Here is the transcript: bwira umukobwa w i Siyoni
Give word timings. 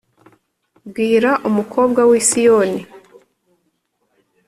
bwira 0.87 1.31
umukobwa 1.49 2.01
w 2.09 2.11
i 2.19 2.21
Siyoni 2.27 2.81